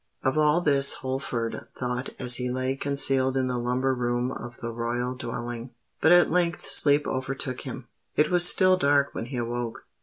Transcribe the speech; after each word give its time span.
Of 0.23 0.35
all 0.35 0.61
this 0.61 0.93
Holford 0.93 1.67
thought 1.75 2.09
as 2.17 2.37
he 2.37 2.49
lay 2.49 2.75
concealed 2.75 3.37
in 3.37 3.45
the 3.45 3.59
lumber 3.59 3.93
room 3.93 4.31
of 4.31 4.57
the 4.59 4.71
royal 4.71 5.13
dwelling. 5.13 5.75
But 6.01 6.11
at 6.11 6.31
length 6.31 6.65
sleep 6.65 7.05
overtook 7.05 7.61
him. 7.61 7.87
It 8.15 8.31
was 8.31 8.49
still 8.49 8.77
dark 8.77 9.13
when 9.13 9.25
he 9.25 9.37
awoke. 9.37 9.85